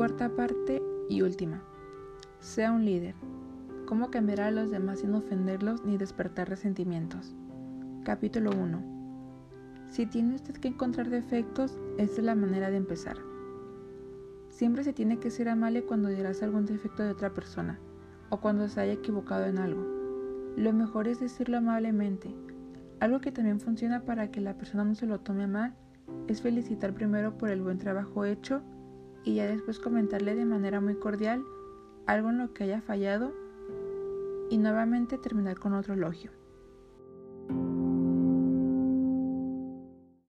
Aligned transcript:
Cuarta 0.00 0.30
parte 0.30 0.82
y 1.10 1.20
última. 1.20 1.62
Sea 2.38 2.72
un 2.72 2.86
líder. 2.86 3.14
¿Cómo 3.84 4.10
cambiar 4.10 4.40
a 4.40 4.50
los 4.50 4.70
demás 4.70 5.00
sin 5.00 5.14
ofenderlos 5.14 5.84
ni 5.84 5.98
despertar 5.98 6.48
resentimientos? 6.48 7.36
Capítulo 8.02 8.50
1. 8.50 8.82
Si 9.90 10.06
tiene 10.06 10.36
usted 10.36 10.54
que 10.54 10.68
encontrar 10.68 11.10
defectos, 11.10 11.78
esta 11.98 12.20
es 12.20 12.24
la 12.24 12.34
manera 12.34 12.70
de 12.70 12.78
empezar. 12.78 13.18
Siempre 14.48 14.84
se 14.84 14.94
tiene 14.94 15.18
que 15.18 15.30
ser 15.30 15.50
amable 15.50 15.84
cuando 15.84 16.08
dirás 16.08 16.42
algún 16.42 16.64
defecto 16.64 17.02
de 17.02 17.10
otra 17.10 17.34
persona 17.34 17.78
o 18.30 18.40
cuando 18.40 18.70
se 18.70 18.80
haya 18.80 18.94
equivocado 18.94 19.44
en 19.44 19.58
algo. 19.58 19.86
Lo 20.56 20.72
mejor 20.72 21.08
es 21.08 21.20
decirlo 21.20 21.58
amablemente. 21.58 22.34
Algo 23.00 23.20
que 23.20 23.32
también 23.32 23.60
funciona 23.60 24.00
para 24.06 24.30
que 24.30 24.40
la 24.40 24.56
persona 24.56 24.82
no 24.82 24.94
se 24.94 25.04
lo 25.04 25.20
tome 25.20 25.46
mal 25.46 25.74
es 26.26 26.40
felicitar 26.40 26.94
primero 26.94 27.36
por 27.36 27.50
el 27.50 27.60
buen 27.60 27.76
trabajo 27.76 28.24
hecho 28.24 28.62
y 29.24 29.34
ya 29.34 29.46
después 29.46 29.78
comentarle 29.78 30.34
de 30.34 30.44
manera 30.44 30.80
muy 30.80 30.94
cordial 30.94 31.44
algo 32.06 32.30
en 32.30 32.38
lo 32.38 32.52
que 32.52 32.64
haya 32.64 32.80
fallado 32.80 33.32
y 34.50 34.58
nuevamente 34.58 35.18
terminar 35.18 35.58
con 35.58 35.74
otro 35.74 35.94
elogio. 35.94 36.30